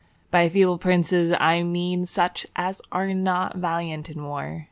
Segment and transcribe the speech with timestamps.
[0.31, 4.59] By feeble princes, I mean such as are not valiant in war.